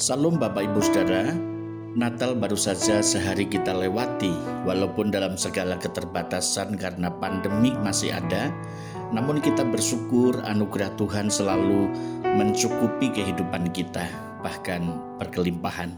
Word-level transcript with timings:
Salam 0.00 0.40
Bapak 0.40 0.72
Ibu 0.72 0.80
Saudara, 0.80 1.36
Natal 1.92 2.32
baru 2.32 2.56
saja 2.56 3.04
sehari 3.04 3.44
kita 3.44 3.76
lewati, 3.76 4.32
walaupun 4.64 5.12
dalam 5.12 5.36
segala 5.36 5.76
keterbatasan 5.76 6.80
karena 6.80 7.12
pandemi 7.12 7.76
masih 7.76 8.16
ada, 8.16 8.48
namun 9.12 9.44
kita 9.44 9.60
bersyukur 9.68 10.40
anugerah 10.48 10.88
Tuhan 10.96 11.28
selalu 11.28 11.92
mencukupi 12.24 13.12
kehidupan 13.12 13.68
kita, 13.76 14.08
bahkan 14.40 14.96
berkelimpahan. 15.20 15.92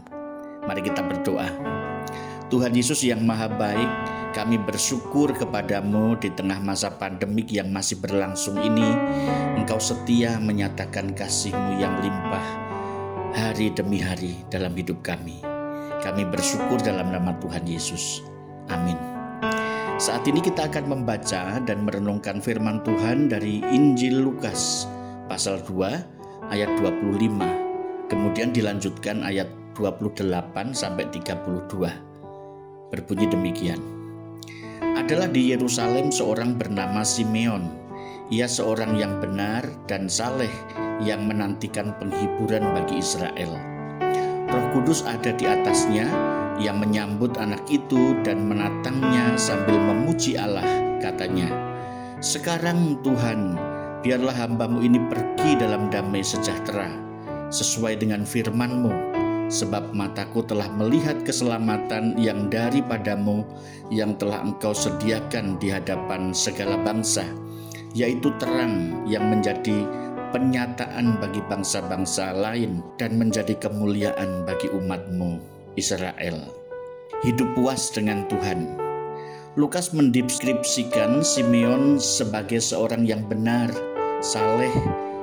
Mari 0.67 0.83
kita 0.83 0.99
berdoa. 0.99 1.47
Tuhan 2.51 2.75
Yesus 2.75 2.99
yang 2.99 3.23
maha 3.23 3.47
baik, 3.47 3.91
kami 4.35 4.59
bersyukur 4.59 5.31
kepadamu 5.31 6.19
di 6.19 6.35
tengah 6.35 6.59
masa 6.59 6.91
pandemik 6.91 7.47
yang 7.47 7.71
masih 7.71 8.03
berlangsung 8.03 8.59
ini. 8.59 8.91
Engkau 9.55 9.79
setia 9.79 10.35
menyatakan 10.43 11.15
kasihmu 11.15 11.79
yang 11.79 11.95
limpah 12.03 12.74
hari 13.35 13.67
demi 13.75 13.99
hari 13.99 14.39
dalam 14.47 14.71
hidup 14.79 15.03
kami. 15.03 15.43
Kami 15.99 16.23
bersyukur 16.23 16.79
dalam 16.79 17.11
nama 17.11 17.35
Tuhan 17.43 17.67
Yesus. 17.67 18.23
Amin. 18.71 18.95
Saat 19.99 20.23
ini 20.31 20.39
kita 20.39 20.71
akan 20.71 20.87
membaca 20.87 21.59
dan 21.59 21.83
merenungkan 21.83 22.39
firman 22.39 22.79
Tuhan 22.87 23.27
dari 23.27 23.59
Injil 23.75 24.23
Lukas 24.23 24.87
pasal 25.27 25.59
2 25.67 26.47
ayat 26.47 26.71
25. 26.79 28.07
Kemudian 28.07 28.55
dilanjutkan 28.55 29.19
ayat 29.27 29.51
28 29.75 30.71
sampai 30.71 31.03
32. 31.11 32.87
Berbunyi 32.95 33.27
demikian 33.27 33.81
adalah 34.95 35.27
di 35.27 35.51
Yerusalem 35.51 36.07
seorang 36.07 36.55
bernama 36.55 37.03
Simeon. 37.03 37.67
Ia 38.31 38.47
seorang 38.47 38.95
yang 38.95 39.19
benar 39.19 39.67
dan 39.91 40.07
saleh 40.07 40.84
yang 41.03 41.27
menantikan 41.27 41.91
penghiburan 41.99 42.63
bagi 42.71 43.01
Israel. 43.01 43.57
Roh 44.45 44.65
Kudus 44.71 45.03
ada 45.03 45.33
di 45.35 45.43
atasnya 45.49 46.07
yang 46.61 46.79
menyambut 46.79 47.35
anak 47.35 47.63
itu 47.67 48.15
dan 48.23 48.47
menatangnya 48.47 49.35
sambil 49.35 49.75
memuji 49.75 50.39
Allah, 50.39 50.63
katanya, 51.03 51.51
Sekarang 52.23 53.03
Tuhan, 53.03 53.59
biarlah 53.99 54.35
hambamu 54.45 54.79
ini 54.79 55.01
pergi 55.11 55.59
dalam 55.59 55.91
damai 55.91 56.23
sejahtera, 56.23 56.87
sesuai 57.51 57.99
dengan 57.99 58.23
firman-Mu, 58.23 58.93
sebab 59.51 59.91
mataku 59.91 60.41
telah 60.47 60.71
melihat 60.73 61.21
keselamatan 61.27 62.15
yang 62.15 62.47
daripadamu 62.47 63.43
yang 63.91 64.15
telah 64.15 64.41
engkau 64.41 64.71
sediakan 64.71 65.59
di 65.59 65.69
hadapan 65.69 66.31
segala 66.31 66.79
bangsa, 66.79 67.27
yaitu 67.91 68.31
terang 68.39 69.05
yang 69.05 69.27
menjadi 69.27 69.85
penyataan 70.31 71.19
bagi 71.19 71.43
bangsa-bangsa 71.45 72.31
lain 72.33 72.81
dan 72.95 73.19
menjadi 73.19 73.53
kemuliaan 73.59 74.47
bagi 74.47 74.71
umatmu 74.71 75.37
Israel. 75.75 76.49
Hidup 77.21 77.51
puas 77.53 77.91
dengan 77.91 78.25
Tuhan. 78.31 78.79
Lukas 79.59 79.91
mendeskripsikan 79.91 81.23
Simeon 81.23 81.99
sebagai 81.99 82.59
seorang 82.59 83.07
yang 83.07 83.23
benar, 83.27 83.71
saleh, 84.19 84.73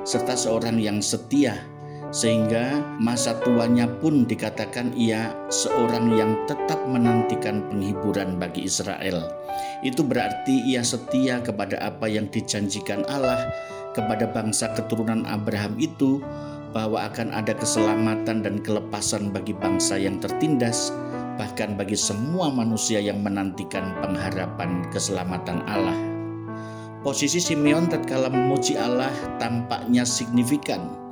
serta 0.03 0.35
seorang 0.35 0.77
yang 0.77 0.99
setia 0.99 1.72
sehingga 2.13 2.77
masa 3.01 3.33
tuanya 3.41 3.89
pun 3.89 4.29
dikatakan 4.29 4.93
ia 4.93 5.33
seorang 5.49 6.13
yang 6.13 6.37
tetap 6.45 6.77
menantikan 6.85 7.65
penghiburan 7.73 8.37
bagi 8.37 8.69
Israel. 8.69 9.33
Itu 9.81 10.05
berarti 10.05 10.61
ia 10.69 10.85
setia 10.85 11.41
kepada 11.41 11.81
apa 11.81 12.05
yang 12.05 12.29
dijanjikan 12.29 13.01
Allah 13.09 13.49
kepada 13.97 14.29
bangsa 14.29 14.69
keturunan 14.77 15.25
Abraham 15.25 15.73
itu 15.81 16.21
bahwa 16.69 17.01
akan 17.09 17.33
ada 17.33 17.57
keselamatan 17.57 18.45
dan 18.45 18.61
kelepasan 18.61 19.33
bagi 19.33 19.57
bangsa 19.57 19.97
yang 19.97 20.21
tertindas, 20.21 20.93
bahkan 21.41 21.73
bagi 21.73 21.97
semua 21.97 22.53
manusia 22.53 23.01
yang 23.01 23.25
menantikan 23.25 23.89
pengharapan 24.05 24.85
keselamatan 24.93 25.65
Allah. 25.65 25.97
Posisi 27.01 27.41
Simeon 27.41 27.89
tatkala 27.89 28.29
memuji 28.29 28.77
Allah 28.77 29.11
tampaknya 29.37 30.07
signifikan 30.07 31.02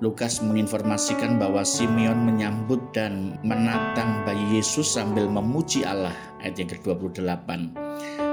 Lukas 0.00 0.40
menginformasikan 0.40 1.36
bahwa 1.36 1.60
Simeon 1.60 2.24
menyambut 2.24 2.80
dan 2.96 3.36
menatang 3.44 4.24
bayi 4.24 4.56
Yesus 4.56 4.96
sambil 4.96 5.28
memuji 5.28 5.84
Allah 5.84 6.16
ayat 6.40 6.56
yang 6.56 6.72
ke-28. 6.72 7.48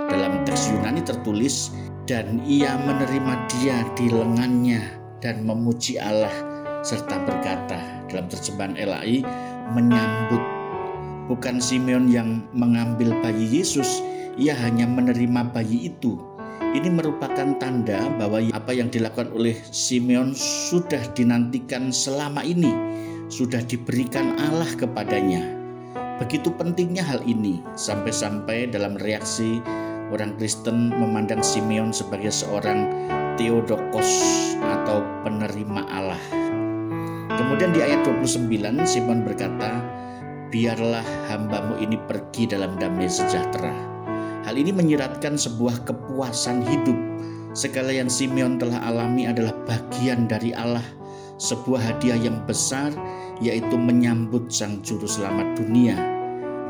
Dalam 0.08 0.48
teks 0.48 0.72
Yunani 0.72 1.04
tertulis 1.04 1.76
dan 2.08 2.40
ia 2.48 2.72
menerima 2.88 3.34
dia 3.52 3.84
di 4.00 4.08
lengannya 4.08 4.80
dan 5.20 5.44
memuji 5.44 6.00
Allah 6.00 6.32
serta 6.88 7.20
berkata 7.28 8.08
dalam 8.08 8.32
terjemahan 8.32 8.80
LAI 8.80 9.28
menyambut 9.76 10.40
bukan 11.28 11.60
Simeon 11.60 12.08
yang 12.08 12.48
mengambil 12.56 13.12
bayi 13.20 13.44
Yesus 13.60 14.00
ia 14.40 14.56
hanya 14.56 14.88
menerima 14.88 15.52
bayi 15.52 15.92
itu 15.92 16.16
ini 16.78 16.94
merupakan 16.94 17.58
tanda 17.58 18.06
bahwa 18.22 18.38
apa 18.54 18.70
yang 18.70 18.94
dilakukan 18.94 19.34
oleh 19.34 19.58
Simeon 19.74 20.38
sudah 20.38 21.02
dinantikan 21.18 21.90
selama 21.90 22.46
ini, 22.46 22.70
sudah 23.34 23.66
diberikan 23.66 24.38
Allah 24.38 24.70
kepadanya. 24.78 25.42
Begitu 26.22 26.54
pentingnya 26.54 27.02
hal 27.02 27.26
ini, 27.26 27.66
sampai-sampai 27.74 28.70
dalam 28.70 28.94
reaksi 29.02 29.58
orang 30.14 30.38
Kristen 30.38 30.94
memandang 30.94 31.42
Simeon 31.42 31.90
sebagai 31.90 32.30
seorang 32.30 32.86
Theodokos 33.42 34.10
atau 34.62 35.02
penerima 35.26 35.82
Allah. 35.90 36.22
Kemudian 37.38 37.74
di 37.74 37.82
ayat 37.86 38.06
29 38.06 38.86
Simon 38.86 39.22
berkata, 39.26 39.82
"Biarlah 40.50 41.06
hambamu 41.30 41.78
ini 41.82 41.98
pergi 42.06 42.50
dalam 42.50 42.78
damai 42.82 43.10
sejahtera." 43.10 43.97
Hal 44.48 44.56
ini 44.56 44.72
menyiratkan 44.72 45.36
sebuah 45.36 45.84
kepuasan 45.84 46.64
hidup. 46.64 46.96
Segala 47.52 47.92
yang 47.92 48.08
Simeon 48.08 48.56
telah 48.56 48.80
alami 48.80 49.28
adalah 49.28 49.52
bagian 49.68 50.24
dari 50.24 50.56
Allah, 50.56 50.88
sebuah 51.36 51.84
hadiah 51.84 52.16
yang 52.16 52.40
besar 52.48 52.96
yaitu 53.44 53.76
menyambut 53.76 54.48
Sang 54.48 54.80
Juru 54.88 55.04
Selamat 55.04 55.60
dunia, 55.60 56.00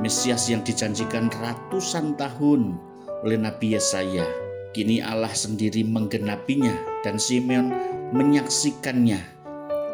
Mesias 0.01 0.49
yang 0.49 0.66
dijanjikan 0.66 1.29
ratusan 1.29 2.17
tahun 2.17 2.81
oleh 3.21 3.37
Nabi 3.37 3.77
Yesaya. 3.77 4.25
Kini 4.73 4.97
Allah 4.97 5.37
sendiri 5.37 5.85
menggenapinya 5.85 6.73
dan 7.05 7.21
Simeon 7.21 7.69
menyaksikannya. 8.09 9.21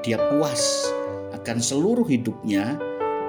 Dia 0.07 0.23
puas 0.31 0.87
akan 1.35 1.59
seluruh 1.59 2.07
hidupnya 2.07 2.79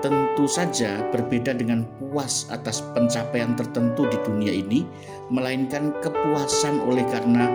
tentu 0.04 0.44
saja 0.44 1.00
berbeda 1.08 1.56
dengan 1.56 1.88
puas 1.96 2.44
atas 2.52 2.84
pencapaian 2.92 3.56
tertentu 3.56 4.04
di 4.12 4.20
dunia 4.20 4.52
ini, 4.52 4.84
melainkan 5.32 5.96
kepuasan 6.04 6.84
oleh 6.84 7.00
karena 7.08 7.48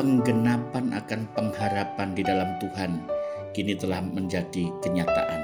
penggenapan 0.00 0.96
akan 0.96 1.28
pengharapan 1.36 2.08
di 2.16 2.24
dalam 2.24 2.56
Tuhan 2.56 3.04
kini 3.52 3.76
telah 3.76 4.00
menjadi 4.00 4.72
kenyataan. 4.80 5.40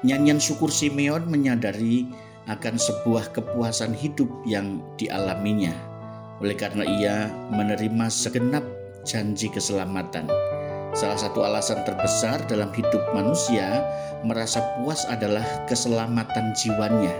Nyanyian 0.00 0.40
syukur 0.40 0.72
Simeon 0.72 1.28
menyadari 1.28 2.08
akan 2.48 2.80
sebuah 2.80 3.36
kepuasan 3.36 3.92
hidup 3.92 4.32
yang 4.48 4.80
dialaminya, 4.96 5.76
oleh 6.40 6.56
karena 6.56 6.88
ia 6.88 7.16
menerima 7.52 8.08
segenap 8.08 8.64
janji 9.04 9.52
keselamatan 9.52 10.24
Salah 10.96 11.20
satu 11.20 11.44
alasan 11.44 11.84
terbesar 11.84 12.48
dalam 12.48 12.72
hidup 12.72 13.12
manusia 13.12 13.84
merasa 14.24 14.64
puas 14.80 15.04
adalah 15.12 15.44
keselamatan 15.68 16.56
jiwanya. 16.56 17.12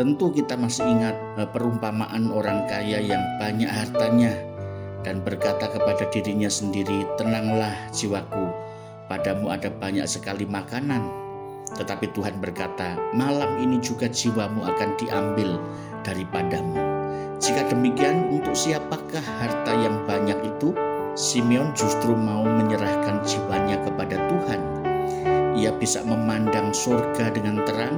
Tentu 0.00 0.32
kita 0.32 0.56
masih 0.56 0.88
ingat 0.88 1.12
eh, 1.36 1.44
perumpamaan 1.44 2.32
orang 2.32 2.64
kaya 2.64 3.04
yang 3.04 3.20
banyak 3.36 3.68
hartanya 3.68 4.32
dan 5.04 5.20
berkata 5.20 5.68
kepada 5.68 6.08
dirinya 6.08 6.48
sendiri, 6.48 7.04
"Tenanglah 7.20 7.76
jiwaku, 7.92 8.48
padamu 9.12 9.52
ada 9.52 9.68
banyak 9.68 10.08
sekali 10.08 10.48
makanan." 10.48 11.04
Tetapi 11.76 12.16
Tuhan 12.16 12.40
berkata, 12.40 12.96
"Malam 13.12 13.60
ini 13.60 13.76
juga 13.84 14.08
jiwamu 14.08 14.64
akan 14.64 14.96
diambil 14.96 15.60
daripadamu." 16.00 16.80
Jika 17.44 17.68
demikian, 17.68 18.32
untuk 18.32 18.56
siapakah 18.56 19.20
harta 19.20 19.72
yang 19.76 20.00
banyak 20.08 20.40
itu? 20.56 20.85
Simeon 21.16 21.72
justru 21.72 22.12
mau 22.12 22.44
menyerahkan 22.44 23.24
jiwanya 23.24 23.80
kepada 23.80 24.20
Tuhan. 24.28 24.60
Ia 25.56 25.72
bisa 25.72 26.04
memandang 26.04 26.76
surga 26.76 27.32
dengan 27.32 27.64
terang 27.64 27.96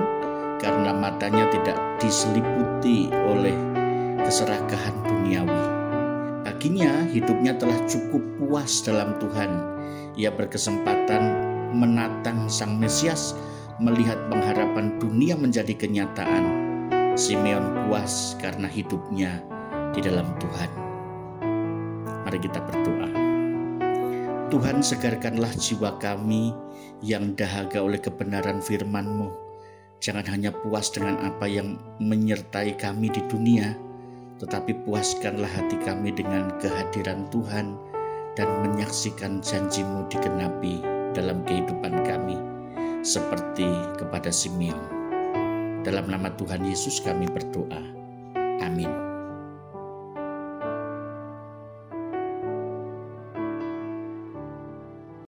karena 0.62 0.94
matanya 0.94 1.50
tidak 1.50 1.74
diseliputi 1.98 3.10
oleh 3.10 3.58
keserakahan 4.22 5.02
duniawi. 5.02 5.64
Baginya, 6.46 7.10
hidupnya 7.10 7.58
telah 7.58 7.74
cukup 7.90 8.22
puas 8.38 8.86
dalam 8.86 9.18
Tuhan. 9.18 9.50
Ia 10.14 10.30
berkesempatan 10.30 11.22
menatang 11.74 12.46
Sang 12.46 12.78
Mesias, 12.78 13.34
melihat 13.82 14.30
pengharapan 14.30 14.94
dunia 15.02 15.34
menjadi 15.34 15.74
kenyataan. 15.74 16.70
Simeon 17.18 17.90
puas 17.90 18.38
karena 18.38 18.70
hidupnya 18.70 19.42
di 19.90 20.06
dalam 20.06 20.30
Tuhan. 20.38 20.87
Mari 22.28 22.44
kita 22.44 22.60
berdoa. 22.60 23.08
Tuhan 24.52 24.84
segarkanlah 24.84 25.48
jiwa 25.48 25.96
kami 25.96 26.52
yang 27.00 27.32
dahaga 27.32 27.80
oleh 27.80 27.96
kebenaran 27.96 28.60
firman-Mu. 28.60 29.32
Jangan 30.04 30.28
hanya 30.28 30.52
puas 30.52 30.92
dengan 30.92 31.16
apa 31.24 31.48
yang 31.48 31.80
menyertai 31.96 32.76
kami 32.76 33.08
di 33.08 33.24
dunia, 33.32 33.72
tetapi 34.44 34.76
puaskanlah 34.84 35.48
hati 35.48 35.80
kami 35.80 36.12
dengan 36.12 36.52
kehadiran 36.60 37.32
Tuhan 37.32 37.80
dan 38.36 38.48
menyaksikan 38.60 39.40
janjimu 39.40 40.04
digenapi 40.12 40.84
dalam 41.16 41.40
kehidupan 41.48 42.04
kami, 42.04 42.36
seperti 43.00 43.72
kepada 43.96 44.28
Simeon. 44.28 44.84
Dalam 45.80 46.12
nama 46.12 46.28
Tuhan 46.36 46.60
Yesus 46.60 47.00
kami 47.00 47.24
berdoa. 47.24 47.80
Amin. 48.60 49.07